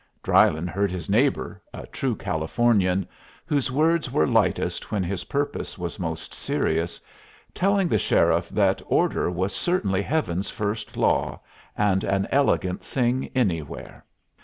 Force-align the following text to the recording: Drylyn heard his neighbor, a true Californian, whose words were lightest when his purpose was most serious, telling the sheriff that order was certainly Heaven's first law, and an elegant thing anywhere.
Drylyn 0.23 0.67
heard 0.67 0.89
his 0.89 1.11
neighbor, 1.11 1.61
a 1.75 1.85
true 1.85 2.15
Californian, 2.15 3.07
whose 3.45 3.71
words 3.71 4.09
were 4.11 4.25
lightest 4.25 4.89
when 4.89 5.03
his 5.03 5.25
purpose 5.25 5.77
was 5.77 5.99
most 5.99 6.33
serious, 6.33 6.99
telling 7.53 7.87
the 7.87 7.99
sheriff 7.99 8.49
that 8.49 8.81
order 8.87 9.29
was 9.29 9.53
certainly 9.55 10.01
Heaven's 10.01 10.49
first 10.49 10.97
law, 10.97 11.39
and 11.77 12.03
an 12.03 12.27
elegant 12.31 12.83
thing 12.83 13.29
anywhere. 13.35 14.03